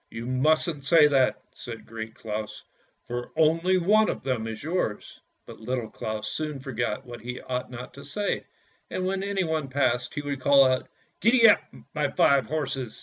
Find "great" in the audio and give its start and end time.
1.85-2.15